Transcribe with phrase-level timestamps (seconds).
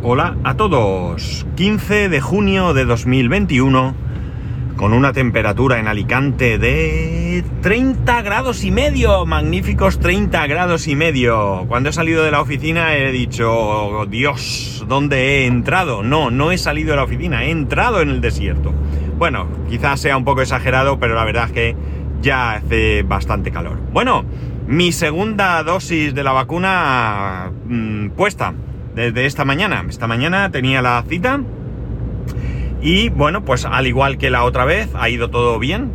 [0.00, 1.44] Hola a todos.
[1.56, 3.96] 15 de junio de 2021
[4.76, 11.64] con una temperatura en Alicante de 30 grados y medio, magníficos 30 grados y medio.
[11.66, 16.04] Cuando he salido de la oficina he dicho, Dios, ¿dónde he entrado?
[16.04, 18.72] No, no he salido de la oficina, he entrado en el desierto.
[19.18, 21.76] Bueno, quizás sea un poco exagerado, pero la verdad es que
[22.22, 23.80] ya hace bastante calor.
[23.92, 24.24] Bueno,
[24.68, 28.54] mi segunda dosis de la vacuna mmm, puesta
[28.94, 29.84] desde esta mañana.
[29.88, 31.40] Esta mañana tenía la cita
[32.80, 35.90] y bueno, pues al igual que la otra vez, ha ido todo bien.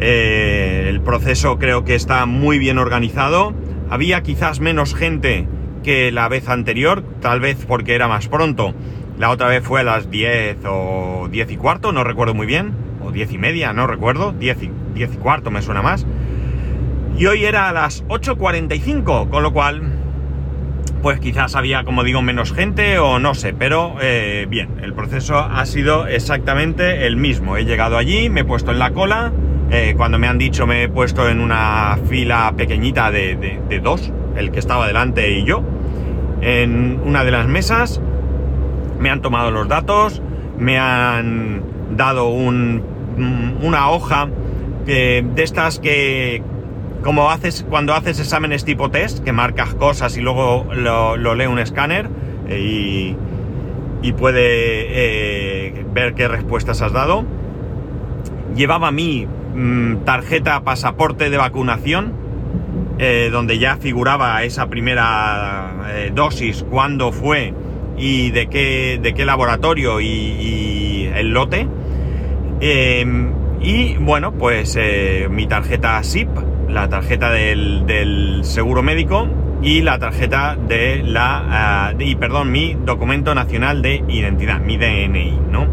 [0.00, 3.52] Eh, el proceso creo que está muy bien organizado.
[3.90, 5.46] Había quizás menos gente
[5.82, 8.74] que la vez anterior, tal vez porque era más pronto.
[9.18, 12.72] La otra vez fue a las 10 o 10 y cuarto, no recuerdo muy bien.
[13.04, 14.32] O 10 y media, no recuerdo.
[14.32, 16.06] 10 y, 10 y cuarto me suena más.
[17.18, 19.91] Y hoy era a las 8.45, con lo cual,
[21.02, 25.38] pues quizás había, como digo, menos gente o no sé, pero eh, bien, el proceso
[25.38, 27.56] ha sido exactamente el mismo.
[27.56, 29.32] He llegado allí, me he puesto en la cola,
[29.70, 34.52] eh, cuando me han dicho me he puesto en una fila pequeñita de, dos, el
[34.52, 35.62] que estaba delante y yo,
[36.40, 38.00] en una de las mesas,
[39.00, 40.22] me han tomado los datos,
[40.58, 41.62] me han
[41.96, 42.82] dado un,
[43.60, 44.28] una hoja
[44.86, 46.42] que, de estas que,
[47.02, 51.58] como haces cuando haces exámenes tipo test, que marcas cosas y luego lo, lee un
[51.58, 52.08] escáner
[52.48, 53.14] eh,
[54.02, 57.24] y, puede eh, ver qué respuestas has dado.
[58.54, 62.12] Llevaba mi mmm, tarjeta pasaporte de vacunación,
[62.98, 65.72] eh, donde ya figuraba esa primera
[66.14, 67.52] dosis, cuándo fue
[67.96, 71.66] y de qué, de qué laboratorio y, y el lote.
[72.60, 74.78] Em, y bueno, pues
[75.30, 76.28] mi tarjeta SIP,
[76.72, 79.28] la tarjeta del, del, seguro médico
[79.62, 81.94] y la tarjeta de la...
[81.96, 85.66] De, y perdón, mi documento nacional de identidad, mi DNI, ¿no?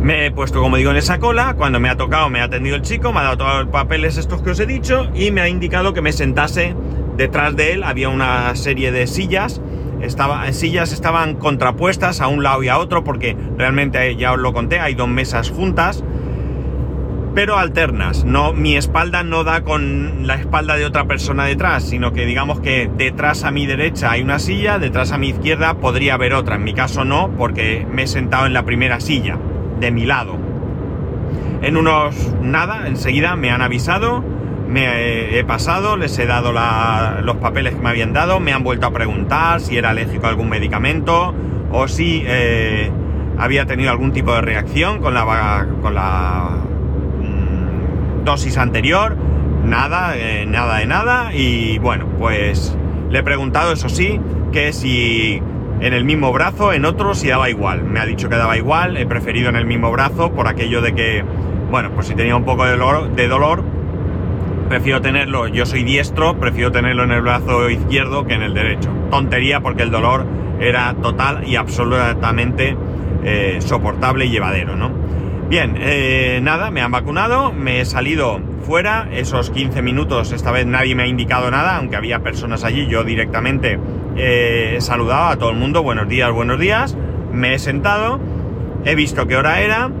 [0.00, 2.76] Me he puesto, como digo, en esa cola, cuando me ha tocado me ha atendido
[2.76, 5.40] el chico, me ha dado todos los papeles estos que os he dicho y me
[5.40, 6.74] ha indicado que me sentase
[7.16, 9.62] detrás de él, había una serie de sillas,
[10.02, 14.52] estaba, sillas estaban contrapuestas a un lado y a otro porque realmente, ya os lo
[14.52, 16.04] conté, hay dos mesas juntas,
[17.34, 18.24] pero alternas.
[18.24, 22.60] No, mi espalda no da con la espalda de otra persona detrás, sino que digamos
[22.60, 26.56] que detrás a mi derecha hay una silla, detrás a mi izquierda podría haber otra.
[26.56, 29.36] En mi caso no, porque me he sentado en la primera silla,
[29.80, 30.38] de mi lado.
[31.62, 34.22] En unos nada, enseguida me han avisado,
[34.68, 36.52] me he, pasado, les he dado
[37.22, 40.30] los papeles que me habían dado, me han vuelto a preguntar si era alérgico a
[40.30, 41.34] algún medicamento
[41.70, 42.90] o si eh,
[43.38, 46.50] había tenido algún tipo de reacción con la, con la
[48.24, 49.16] dosis anterior,
[49.64, 51.34] nada, eh, nada de nada.
[51.34, 52.76] Y bueno, pues
[53.10, 54.20] le he preguntado, eso sí,
[54.52, 55.40] que si
[55.80, 57.82] en el mismo brazo, en otro, si daba igual.
[57.82, 60.94] Me ha dicho que daba igual, he preferido en el mismo brazo por aquello de
[60.94, 61.24] que,
[61.70, 63.64] bueno, pues si tenía un poco de dolor, de dolor
[64.68, 68.90] prefiero tenerlo, yo soy diestro, prefiero tenerlo en el brazo izquierdo que en el derecho.
[69.10, 70.26] Tontería porque el dolor
[70.60, 72.76] era total y absolutamente
[73.22, 74.90] eh, soportable y llevadero, ¿no?
[75.54, 80.66] Bien, eh, nada, me han vacunado, me he salido fuera, esos 15 minutos, esta vez
[80.66, 83.78] nadie me ha indicado nada, aunque había personas allí, yo directamente
[84.16, 86.96] eh, he saludado a todo el mundo, buenos días, buenos días,
[87.32, 88.18] me he sentado,
[88.84, 89.92] he visto qué hora era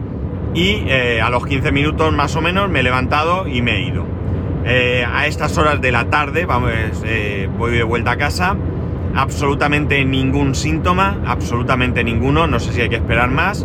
[0.54, 3.82] y eh, a los 15 minutos más o menos me he levantado y me he
[3.82, 4.04] ido.
[4.64, 6.72] Eh, a estas horas de la tarde, vamos,
[7.56, 8.56] voy de vuelta a casa,
[9.14, 13.64] absolutamente ningún síntoma, absolutamente ninguno, no sé si hay que esperar más.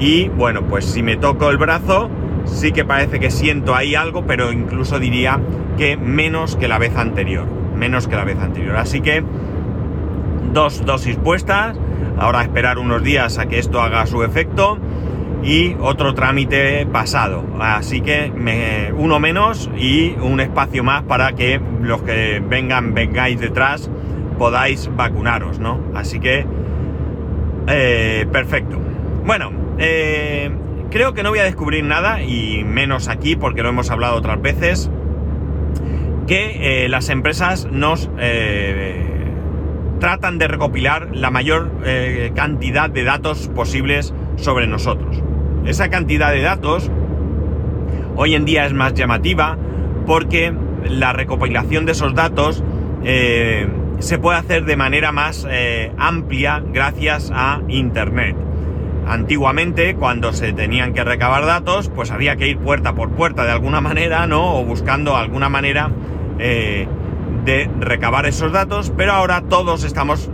[0.00, 2.10] Y bueno, pues si me toco el brazo,
[2.46, 5.38] sí que parece que siento ahí algo, pero incluso diría
[5.76, 7.46] que menos que la vez anterior.
[7.76, 8.76] Menos que la vez anterior.
[8.76, 9.22] Así que
[10.52, 11.78] dos dosis puestas.
[12.18, 14.78] Ahora esperar unos días a que esto haga su efecto.
[15.42, 17.44] Y otro trámite pasado.
[17.60, 18.32] Así que
[18.96, 23.90] uno menos y un espacio más para que los que vengan, vengáis detrás,
[24.38, 25.80] podáis vacunaros, ¿no?
[25.94, 26.44] Así que,
[27.68, 28.78] eh, perfecto.
[29.24, 29.50] Bueno,
[29.82, 30.50] eh,
[30.90, 34.40] creo que no voy a descubrir nada, y menos aquí porque lo hemos hablado otras
[34.42, 34.90] veces,
[36.26, 39.02] que eh, las empresas nos eh,
[39.98, 41.72] tratan de recopilar la mayor
[42.34, 45.22] cantidad de datos posibles sobre nosotros.
[45.64, 46.90] Esa cantidad de datos
[48.16, 49.56] hoy en día es más llamativa
[50.06, 50.54] porque
[50.84, 52.62] la recopilación de esos datos
[53.02, 55.46] se puede hacer de manera más
[55.98, 58.36] amplia gracias a Internet.
[59.10, 63.50] Antiguamente, cuando se tenían que recabar datos, pues había que ir puerta por puerta de
[63.50, 64.54] alguna manera, ¿no?
[64.54, 65.90] O buscando alguna manera
[66.38, 66.86] eh,
[67.44, 70.30] de recabar esos datos, pero ahora todos estamos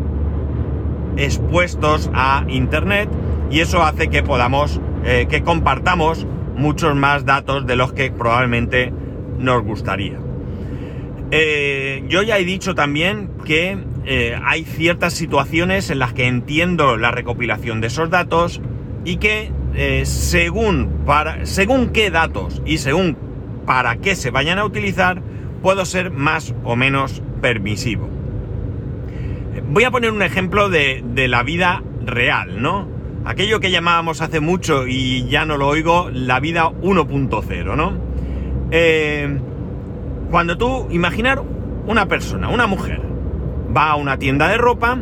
[1.16, 3.08] expuestos a Internet
[3.50, 8.92] y eso hace que podamos, eh, que compartamos muchos más datos de los que probablemente
[9.38, 10.18] nos gustaría.
[11.30, 16.96] Eh, yo ya he dicho también que eh, hay ciertas situaciones en las que entiendo
[16.96, 18.60] la recopilación de esos datos
[19.04, 19.52] y que
[20.04, 23.18] según, para, según qué datos y según
[23.66, 25.20] para qué se vayan a utilizar,
[25.62, 28.08] puedo ser más o menos permisivo.
[29.68, 32.88] Voy a poner un ejemplo de, la vida real, ¿no?
[33.24, 37.98] Aquello que llamábamos hace mucho y ya no lo oigo, la vida 1.0, ¿no?
[38.70, 39.38] Eh,
[40.30, 41.42] cuando tú, imaginar
[41.86, 43.00] una persona, una mujer,
[43.76, 44.98] va a una tienda de ropa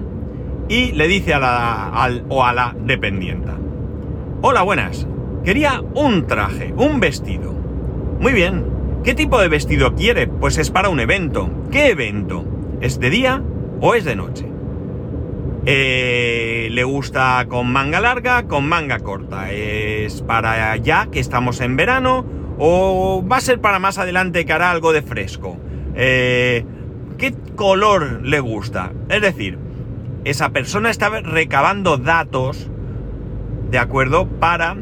[0.68, 3.56] y le dice a la, o a la dependienta,
[4.42, 5.06] hola, buenas,
[5.44, 7.52] quería un traje, un vestido.
[8.18, 8.64] Muy bien,
[9.04, 10.26] ¿qué tipo de vestido quiere?
[10.26, 11.50] Pues es para un evento.
[11.70, 12.44] ¿Qué evento?
[12.80, 13.42] ¿Es de día
[13.80, 14.46] o es de noche?
[15.66, 19.52] Eh, le gusta con manga larga, con manga corta.
[19.52, 22.24] ¿Es para ya que estamos en verano?
[22.58, 25.56] ¿O va a ser para más adelante que hará algo de fresco?
[25.94, 26.64] Eh,
[27.24, 28.92] ¿Qué color le gusta?
[29.08, 29.58] Es decir,
[30.24, 32.68] esa persona está recabando datos,
[33.70, 34.26] ¿de acuerdo?
[34.26, 34.76] Para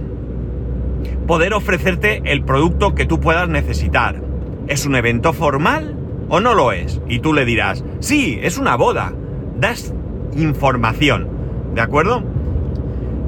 [1.28, 4.20] poder ofrecerte el producto que tú puedas necesitar.
[4.66, 5.94] ¿Es un evento formal
[6.30, 7.00] o no lo es?
[7.06, 9.12] Y tú le dirás, sí, es una boda.
[9.60, 9.94] Das
[10.34, 11.28] información.
[11.76, 12.24] ¿De acuerdo?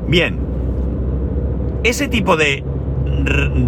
[0.09, 0.41] Bien.
[1.85, 2.65] Ese tipo de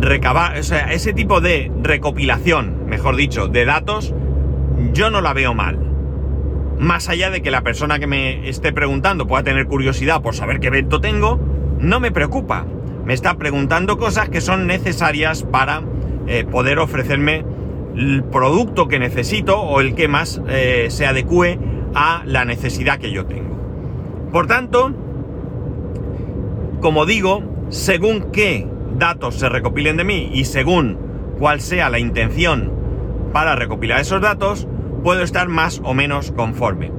[0.01, 4.13] recabar, o sea, ese tipo de recopilación, mejor dicho, de datos,
[4.93, 5.79] yo no la veo mal.
[6.79, 10.61] Más allá de que la persona que me esté preguntando pueda tener curiosidad por saber
[10.61, 11.41] qué evento tengo,
[11.81, 12.67] no me preocupa.
[13.05, 15.83] Me está preguntando cosas que son necesarias para
[16.27, 17.45] eh, poder ofrecerme
[17.97, 21.59] el producto que necesito o el que más eh, se adecue
[21.95, 23.57] a la necesidad que yo tengo.
[24.33, 24.93] Por tanto,
[26.81, 28.67] como digo, según qué
[28.99, 30.99] datos se recopilen de mí y según
[31.39, 32.71] cuál sea la intención
[33.33, 34.67] para recopilar esos datos,
[35.03, 36.93] puedo estar más o menos conforme.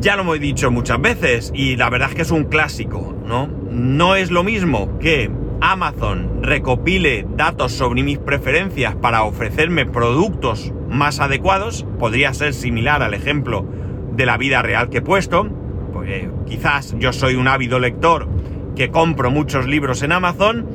[0.00, 3.48] Ya lo hemos dicho muchas veces y la verdad es que es un clásico, ¿no?
[3.70, 5.30] No es lo mismo que
[5.60, 13.14] Amazon recopile datos sobre mis preferencias para ofrecerme productos más adecuados, podría ser similar al
[13.14, 13.66] ejemplo
[14.14, 15.48] de la vida real que he puesto,
[15.92, 18.28] pues, quizás yo soy un ávido lector
[18.76, 20.66] que compro muchos libros en Amazon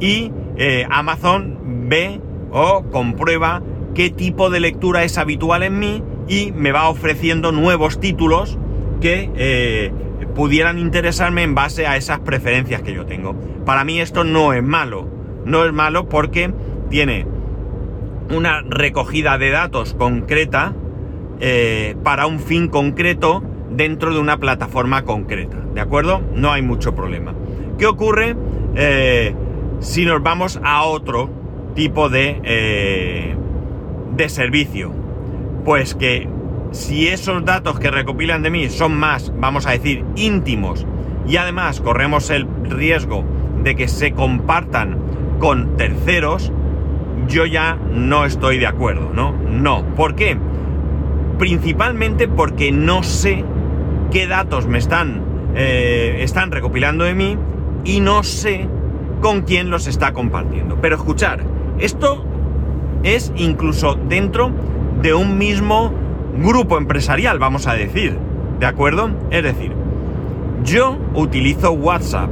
[0.00, 2.20] y eh, Amazon ve
[2.50, 3.62] o comprueba
[3.94, 8.58] qué tipo de lectura es habitual en mí y me va ofreciendo nuevos títulos
[9.00, 9.92] que eh,
[10.34, 13.34] pudieran interesarme en base a esas preferencias que yo tengo.
[13.64, 15.08] Para mí esto no es malo,
[15.44, 16.52] no es malo porque
[16.90, 17.26] tiene
[18.34, 20.74] una recogida de datos concreta
[21.40, 26.22] eh, para un fin concreto dentro de una plataforma concreta, ¿de acuerdo?
[26.34, 27.34] No hay mucho problema.
[27.78, 28.36] ¿Qué ocurre
[28.74, 29.34] eh,
[29.80, 31.30] si nos vamos a otro
[31.76, 33.36] tipo de, eh,
[34.16, 34.92] de servicio?
[35.64, 36.28] Pues que
[36.72, 40.84] si esos datos que recopilan de mí son más, vamos a decir, íntimos
[41.28, 43.24] y además corremos el riesgo
[43.62, 44.98] de que se compartan
[45.38, 46.52] con terceros,
[47.28, 49.32] yo ya no estoy de acuerdo, ¿no?
[49.32, 49.84] No.
[49.94, 50.36] ¿Por qué?
[51.38, 53.44] Principalmente porque no sé
[54.10, 55.22] qué datos me están,
[55.54, 57.36] eh, están recopilando de mí
[57.84, 58.68] y no sé
[59.20, 60.78] con quién los está compartiendo.
[60.80, 61.40] Pero escuchar,
[61.78, 62.24] esto
[63.02, 64.50] es incluso dentro
[65.02, 65.92] de un mismo
[66.38, 68.18] grupo empresarial, vamos a decir.
[68.58, 69.10] ¿De acuerdo?
[69.30, 69.72] Es decir,
[70.64, 72.30] yo utilizo WhatsApp,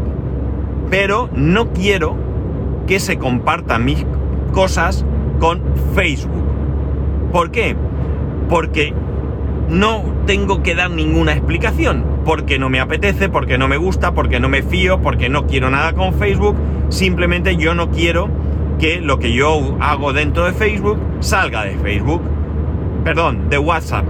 [0.90, 2.16] pero no quiero
[2.86, 4.04] que se compartan mis
[4.52, 5.04] cosas
[5.38, 5.60] con
[5.94, 6.44] Facebook.
[7.32, 7.76] ¿Por qué?
[8.48, 8.94] Porque
[9.68, 12.04] no tengo que dar ninguna explicación.
[12.24, 15.70] Porque no me apetece, porque no me gusta, porque no me fío, porque no quiero
[15.70, 16.56] nada con Facebook.
[16.88, 18.28] Simplemente yo no quiero
[18.78, 22.22] que lo que yo hago dentro de Facebook salga de Facebook
[23.04, 24.04] perdón, de WhatsApp.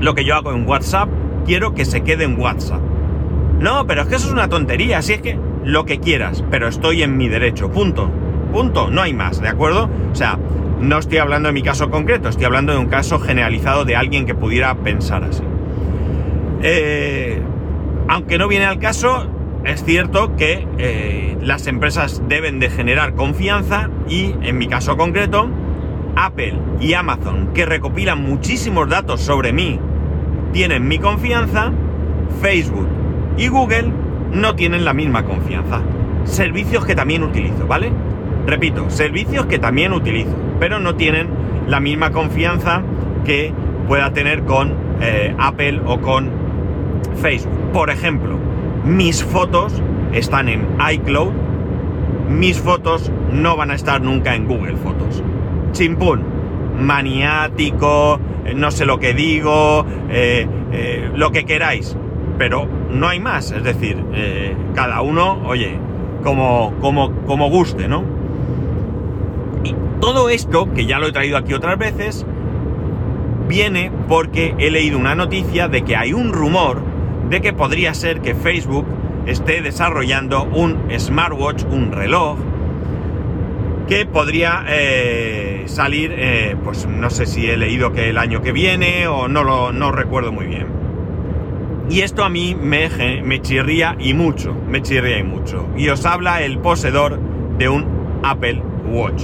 [0.00, 1.08] Lo que yo hago en WhatsApp,
[1.46, 2.80] quiero que se quede en WhatsApp.
[3.60, 6.66] No, pero es que eso es una tontería, así es que lo que quieras, pero
[6.66, 8.10] estoy en mi derecho, punto.
[8.52, 9.88] Punto, no hay más, ¿de acuerdo?
[10.10, 10.36] O sea,
[10.80, 14.26] no estoy hablando de mi caso concreto, estoy hablando de un caso generalizado de alguien
[14.26, 15.44] que pudiera pensar así.
[16.62, 17.40] Eh,
[18.08, 19.26] aunque no viene al caso,
[19.64, 25.48] es cierto que eh, las empresas deben de generar confianza y en mi caso concreto,
[26.16, 29.78] Apple y Amazon, que recopilan muchísimos datos sobre mí,
[30.52, 31.72] tienen mi confianza,
[32.40, 32.88] Facebook
[33.36, 33.92] y Google
[34.32, 35.80] no tienen la misma confianza.
[36.24, 37.92] Servicios que también utilizo, ¿vale?
[38.46, 41.28] Repito, servicios que también utilizo, pero no tienen
[41.68, 42.82] la misma confianza
[43.24, 43.52] que
[43.86, 46.30] pueda tener con eh, Apple o con
[47.20, 47.72] Facebook.
[47.72, 48.38] Por ejemplo,
[48.84, 49.72] mis fotos
[50.12, 51.32] están en iCloud,
[52.28, 55.22] mis fotos no van a estar nunca en Google Fotos.
[55.72, 56.22] Chimpún,
[56.78, 61.96] maniático, eh, no sé lo que digo, eh, eh, lo que queráis,
[62.38, 63.96] pero no hay más, es decir,
[64.74, 65.78] cada uno, oye,
[66.22, 68.04] como, como, como guste, ¿no?
[69.64, 72.26] Y todo esto, que ya lo he traído aquí otras veces,
[73.48, 76.91] viene porque he leído una noticia de que hay un rumor
[77.32, 78.84] de que podría ser que Facebook
[79.24, 82.36] esté desarrollando un smartwatch, un reloj,
[83.88, 88.52] que podría eh, salir, eh, pues no sé si he leído que el año que
[88.52, 90.66] viene o no lo no recuerdo muy bien.
[91.88, 92.90] Y esto a mí me,
[93.24, 95.66] me chirría y mucho, me chirría y mucho.
[95.74, 97.18] Y os habla el poseedor
[97.56, 99.22] de un Apple Watch.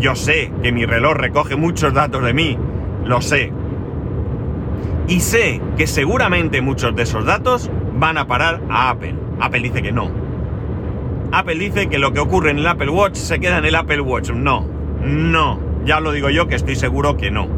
[0.00, 2.58] Yo sé que mi reloj recoge muchos datos de mí,
[3.04, 3.52] lo sé.
[5.06, 9.14] Y sé que seguramente muchos de esos datos van a parar a Apple.
[9.40, 10.10] Apple dice que no.
[11.32, 14.00] Apple dice que lo que ocurre en el Apple Watch se queda en el Apple
[14.00, 14.30] Watch.
[14.30, 14.66] No,
[15.04, 15.58] no.
[15.84, 17.48] Ya lo digo yo que estoy seguro que no.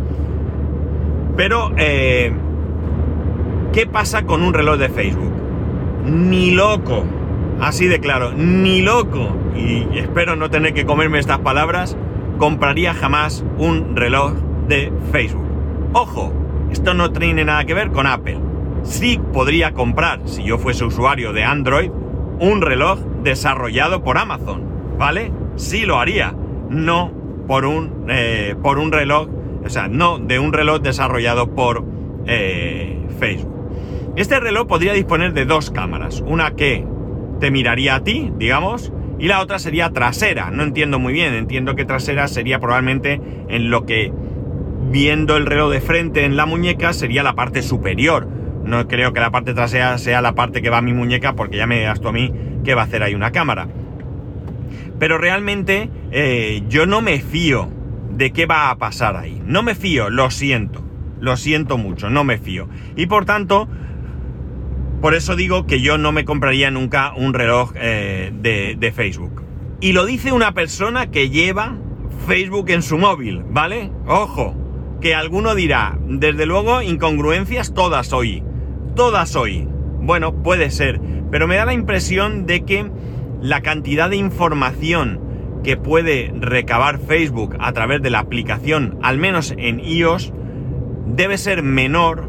[1.37, 2.33] Pero, eh,
[3.73, 5.33] ¿qué pasa con un reloj de Facebook?
[6.05, 7.05] Ni loco.
[7.61, 9.29] Así de claro, ni loco.
[9.55, 11.97] Y espero no tener que comerme estas palabras.
[12.39, 14.33] Compraría jamás un reloj
[14.67, 15.47] de Facebook.
[15.93, 16.33] Ojo,
[16.71, 18.41] esto no tiene nada que ver con Apple
[18.87, 21.91] sí podría comprar, si yo fuese usuario de Android,
[22.39, 24.63] un reloj desarrollado por Amazon,
[24.99, 25.33] ¿vale?
[25.57, 26.35] Sí lo haría,
[26.71, 27.13] no
[27.47, 29.29] por un, eh, por un reloj,
[29.65, 31.85] o sea, no de un reloj desarrollado por
[32.27, 33.55] eh, Facebook.
[34.17, 36.87] Este reloj podría disponer de dos cámaras, una que
[37.41, 40.51] te miraría a ti, digamos, y la otra sería trasera.
[40.51, 44.13] No entiendo muy bien, entiendo que trasera sería probablemente en lo que
[44.91, 48.29] viendo el reloj de frente en la muñeca sería la parte superior
[48.67, 51.57] no creo que la parte trasera sea la parte que va a mi muñeca porque
[51.57, 52.33] ya me gasto a mí
[52.65, 53.69] que va a hacer ahí una cámara.
[54.99, 57.71] Pero realmente eh, yo no me fío
[58.11, 59.41] de qué va a pasar ahí.
[59.47, 60.83] No me fío, lo siento.
[61.21, 62.69] Lo siento mucho, no me fío.
[62.97, 63.69] Y por tanto,
[65.01, 69.45] por eso digo que yo no me compraría nunca un reloj eh, de, de Facebook.
[69.81, 71.77] Y lo dice una persona que lleva
[72.27, 73.93] Facebook en su móvil, ¿vale?
[74.07, 74.66] Ojo,
[75.01, 78.43] que alguno dirá, desde luego, incongruencias todas hoy
[78.97, 79.69] todas hoy.
[80.01, 81.01] Bueno, puede ser,
[81.31, 82.91] pero me da la impresión de que
[83.41, 85.21] la cantidad de información
[85.63, 90.33] que puede recabar Facebook a través de la aplicación, al menos en iOS,
[91.07, 92.29] debe ser menor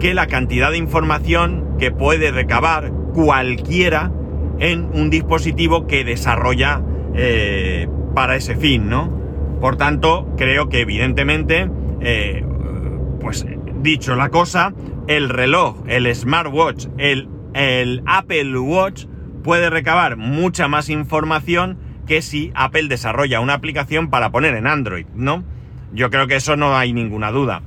[0.00, 4.10] que la cantidad de información que puede recabar cualquiera
[4.58, 6.82] en un dispositivo que desarrolla
[7.14, 9.12] eh, para ese fin, ¿no?
[9.60, 11.68] Por tanto, creo que evidentemente,
[12.00, 12.44] eh,
[13.20, 13.46] pues
[13.82, 14.72] dicho la cosa,
[15.06, 17.28] el reloj, el smartwatch, el,
[18.06, 19.06] Apple Watch
[19.42, 25.06] puede recabar mucha más información que si Apple desarrolla una aplicación para poner en Android,
[25.14, 25.44] ¿no?
[25.92, 27.62] Yo creo que eso no hay ninguna duda.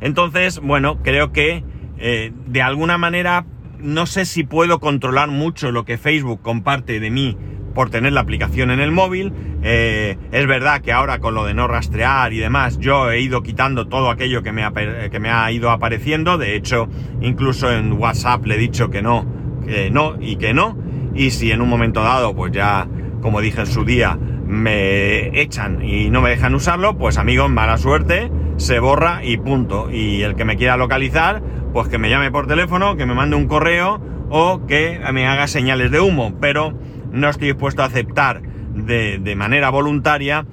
[0.00, 1.62] Entonces, bueno, creo que
[1.98, 3.46] eh, de alguna manera
[3.78, 7.36] no sé si puedo controlar mucho lo que Facebook comparte de mí
[7.74, 9.32] por tener la aplicación en el móvil.
[9.62, 13.42] Eh, es verdad que ahora con lo de no rastrear y demás, yo he ido
[13.42, 16.38] quitando todo aquello que me, ha, que me ha ido apareciendo.
[16.38, 16.88] De hecho,
[17.20, 19.26] incluso en WhatsApp le he dicho que no,
[19.66, 20.78] que no y que no.
[21.14, 22.88] Y si en un momento dado, pues ya,
[23.20, 27.78] como dije en su día, me echan y no me dejan usarlo, pues amigos, mala
[27.78, 29.90] suerte, se borra y punto.
[29.90, 33.36] Y el que me quiera localizar, pues que me llame por teléfono, que me mande
[33.36, 34.00] un correo
[34.30, 36.34] o que me haga señales de humo.
[36.40, 36.74] Pero
[37.14, 40.44] no estoy dispuesto a aceptar de, manera voluntaria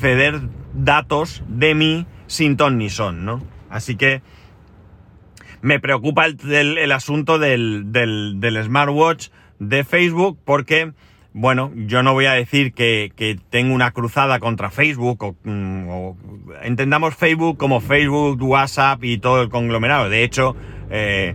[0.00, 0.40] ceder
[0.74, 3.42] datos de mí sin ton ni son, ¿no?
[3.70, 4.22] Así que
[5.60, 7.86] me preocupa el, asunto del,
[8.64, 10.92] smartwatch de Facebook porque,
[11.32, 16.16] bueno, yo no voy a decir que, tengo una cruzada contra Facebook mm, o,
[16.62, 20.08] entendamos Facebook como Facebook, WhatsApp y todo el conglomerado.
[20.08, 20.56] De hecho,
[20.90, 21.34] eh,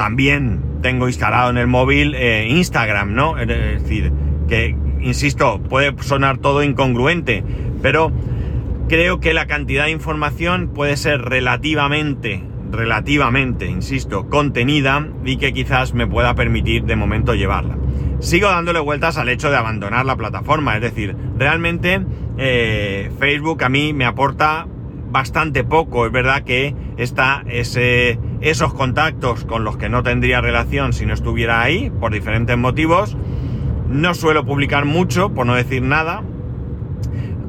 [0.00, 3.36] también tengo instalado en el móvil eh, Instagram, ¿no?
[3.36, 4.10] Es decir,
[4.48, 7.44] que, insisto, puede sonar todo incongruente,
[7.82, 8.10] pero
[8.88, 12.42] creo que la cantidad de información puede ser relativamente,
[12.72, 17.76] relativamente, insisto, contenida y que quizás me pueda permitir de momento llevarla.
[18.20, 22.00] Sigo dándole vueltas al hecho de abandonar la plataforma, es decir, realmente
[22.38, 24.66] eh, Facebook a mí me aporta
[25.10, 26.06] bastante poco.
[26.06, 31.14] Es verdad que está ese, esos contactos con los que no tendría relación si no
[31.14, 33.16] estuviera ahí, por diferentes motivos.
[33.88, 36.22] No suelo publicar mucho, por no decir nada.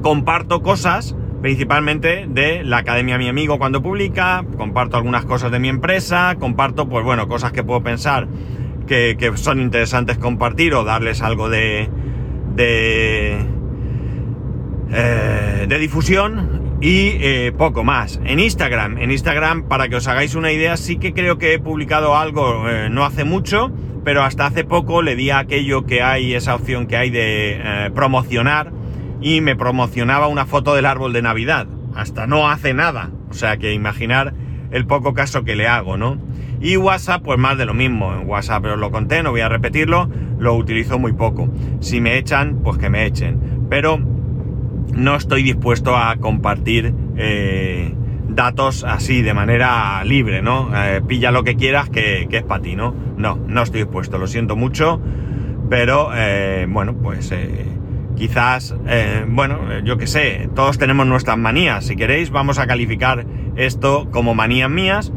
[0.01, 5.70] Comparto cosas, principalmente de la Academia Mi Amigo cuando publica, comparto algunas cosas de mi
[5.70, 8.27] empresa, comparto, pues bueno, cosas que puedo pensar
[8.88, 11.89] que, son interesantes compartir o darles algo de,
[12.56, 13.38] de,
[14.91, 18.20] eh, de difusión y eh, poco más.
[18.26, 21.60] En Instagram, en Instagram, para que os hagáis una idea, sí que creo que he
[21.60, 23.72] publicado algo eh, no hace mucho,
[24.04, 27.92] pero hasta hace poco le di a aquello que hay, esa opción que hay de
[27.94, 28.74] promocionar
[29.22, 31.68] y me promocionaba una foto del árbol de Navidad.
[31.96, 33.12] Hasta no hace nada.
[33.30, 34.34] O sea que imaginar
[34.72, 36.18] el poco caso que le hago, ¿no?
[36.60, 38.14] Y WhatsApp, pues más de lo mismo.
[38.14, 41.50] En WhatsApp os lo conté, no voy a repetirlo, lo utilizo muy poco.
[41.80, 43.68] Si me echan, pues que me echen.
[43.70, 44.00] Pero
[44.94, 47.94] no estoy dispuesto a compartir eh,
[48.28, 50.70] datos así de manera libre, ¿no?
[50.76, 52.94] Eh, pilla lo que quieras que, es para ti, ¿no?
[53.18, 55.02] No, no estoy dispuesto, lo siento mucho,
[55.70, 57.34] pero eh, bueno, pues
[58.16, 58.76] quizás,
[59.30, 61.86] bueno, yo qué sé, todos tenemos nuestras manías.
[61.86, 65.12] Si queréis, vamos a calificar esto como manías mías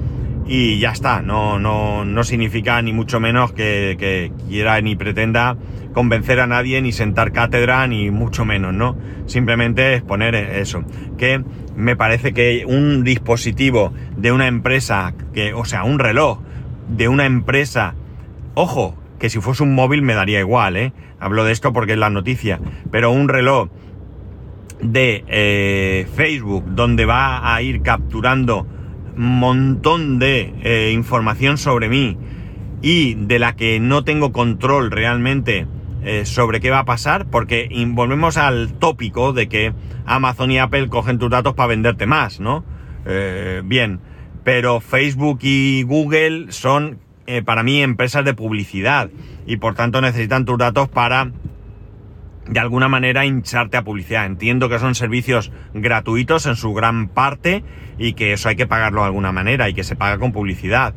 [0.46, 5.56] y ya está, no, no, no significa ni mucho menos que, quiera ni pretenda
[5.92, 8.96] convencer a nadie, ni sentar cátedra, ni mucho menos, ¿no?
[9.26, 10.84] Simplemente exponer eso,
[11.16, 11.42] que
[11.76, 16.40] me parece que un dispositivo de una empresa, que, o sea, un reloj
[16.88, 17.94] de una empresa,
[18.54, 20.92] ojo, que si fuese un móvil me daría igual, ¿eh?
[21.20, 22.60] Hablo de esto porque es la noticia,
[22.90, 23.70] pero un reloj
[24.80, 28.66] de eh, Facebook donde va a ir capturando
[29.16, 32.16] montón de eh, información sobre mí
[32.82, 35.66] y de la que no tengo control realmente
[36.02, 39.72] eh, sobre qué va a pasar, porque volvemos al tópico de que
[40.04, 42.64] Amazon y Apple cogen tus datos para venderte más, ¿no?
[43.06, 44.00] Eh, bien,
[44.44, 46.98] pero Facebook y Google son
[47.46, 49.08] para mí empresas de publicidad
[49.46, 51.32] y por tanto necesitan tus datos para
[52.48, 54.26] de alguna manera hincharte a publicidad.
[54.26, 57.64] Entiendo que son servicios gratuitos en su gran parte
[57.98, 60.94] y que eso hay que pagarlo de alguna manera y que se paga con publicidad.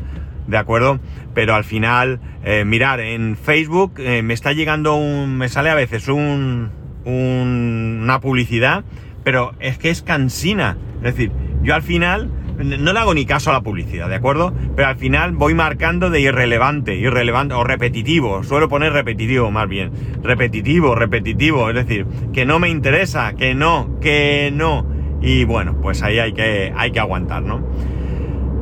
[0.48, 1.00] ¿De acuerdo?
[1.34, 5.38] Pero al final, eh, mirar, en Facebook eh, me está llegando un.
[5.38, 6.72] me sale a veces un,
[7.04, 8.86] una publicidad,
[9.24, 10.78] pero es que es cansina.
[10.98, 11.32] Es decir,
[11.63, 14.54] yo al final no le hago ni caso a la publicidad, ¿de acuerdo?
[14.76, 18.43] Pero al final voy marcando de irrelevante, irrelevante o repetitivo.
[18.43, 19.91] Suelo poner repetitivo más bien.
[20.24, 21.70] Repetitivo, repetitivo.
[21.70, 24.86] Es decir, que no me interesa, que no, que no.
[25.22, 27.62] Y bueno, pues ahí hay que, hay que aguantar, ¿no?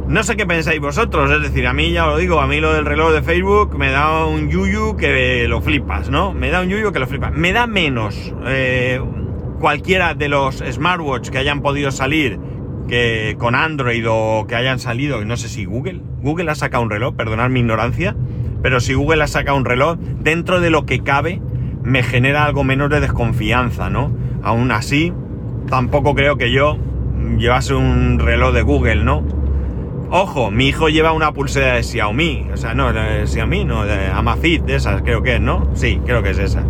[0.08, 2.74] No sé qué pensáis vosotros, es decir, a mí ya lo digo, a mí lo
[2.74, 6.32] del reloj de Facebook me da un yuyu que lo flipas, ¿no?
[6.32, 7.34] Me da un yuyu que lo flipas.
[7.34, 9.02] Me da menos eh,
[9.60, 12.40] cualquiera de los smartwatch que hayan podido salir
[12.88, 16.90] que con Android o que hayan salido, no sé si Google, Google ha sacado un
[16.90, 18.16] reloj, perdonad mi ignorancia,
[18.62, 21.42] pero si Google ha sacado un reloj, dentro de lo que cabe,
[21.84, 24.12] me genera algo menos de desconfianza, ¿no?
[24.44, 25.14] Aún así,
[25.70, 26.78] tampoco creo que yo
[27.38, 29.24] llevase un reloj de Google, ¿no?
[30.10, 34.08] Ojo, mi hijo lleva una pulsera de Xiaomi, o sea, no, de Xiaomi, no, de
[34.08, 35.70] Amazfit, de esas, creo que es, ¿no?
[35.74, 36.64] Sí, creo que es esa.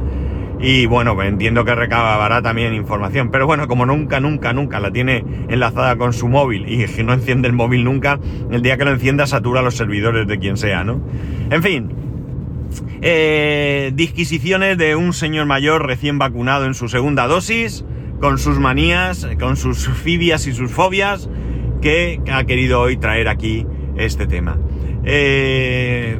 [0.59, 3.29] Y bueno, entiendo que recabará también información.
[3.31, 7.47] Pero bueno, como nunca, nunca, nunca la tiene enlazada con su móvil y no enciende
[7.47, 8.19] el móvil nunca,
[8.51, 11.01] el día que lo encienda satura los servidores de quien sea, ¿no?
[11.49, 11.91] En fin.
[13.01, 17.85] Eh, disquisiciones de un señor mayor recién vacunado en su segunda dosis,
[18.19, 21.29] con sus manías, con sus fibias y sus fobias,
[21.81, 23.65] que ha querido hoy traer aquí
[23.97, 24.57] este tema.
[25.03, 26.19] Eh,